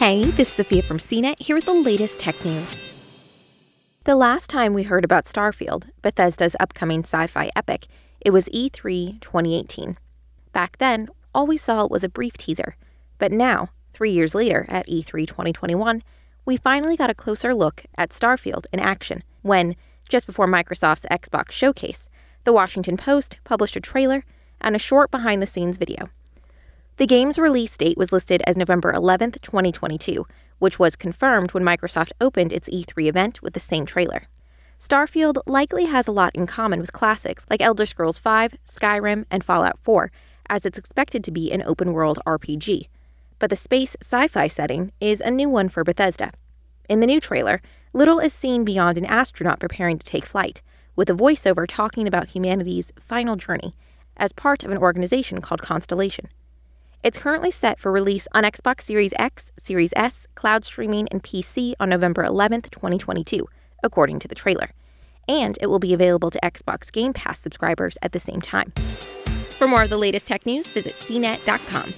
[0.00, 2.74] Hey, this is Sophia from CNET here with the latest tech news.
[4.04, 7.86] The last time we heard about Starfield, Bethesda's upcoming sci fi epic,
[8.18, 9.98] it was E3 2018.
[10.54, 12.76] Back then, all we saw was a brief teaser.
[13.18, 16.02] But now, three years later, at E3 2021,
[16.46, 19.76] we finally got a closer look at Starfield in action when,
[20.08, 22.08] just before Microsoft's Xbox showcase,
[22.44, 24.24] the Washington Post published a trailer
[24.62, 26.08] and a short behind the scenes video.
[27.00, 30.26] The game's release date was listed as November 11, 2022,
[30.58, 34.24] which was confirmed when Microsoft opened its E3 event with the same trailer.
[34.78, 39.42] Starfield likely has a lot in common with classics like Elder Scrolls V, Skyrim, and
[39.42, 40.12] Fallout 4,
[40.50, 42.88] as it's expected to be an open world RPG.
[43.38, 46.32] But the space sci fi setting is a new one for Bethesda.
[46.86, 47.62] In the new trailer,
[47.94, 50.60] little is seen beyond an astronaut preparing to take flight,
[50.96, 53.74] with a voiceover talking about humanity's final journey
[54.18, 56.28] as part of an organization called Constellation.
[57.02, 61.72] It's currently set for release on Xbox Series X, Series S, cloud streaming, and PC
[61.80, 63.48] on November 11th, 2022,
[63.82, 64.72] according to the trailer.
[65.26, 68.74] And it will be available to Xbox Game Pass subscribers at the same time.
[69.58, 71.94] For more of the latest tech news, visit cnet.com.